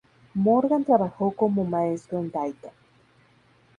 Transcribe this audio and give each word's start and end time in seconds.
Morgan 0.33 0.83
trabajó 0.83 1.29
como 1.29 1.63
maestro 1.63 2.17
en 2.17 2.31
Dayton. 2.31 2.71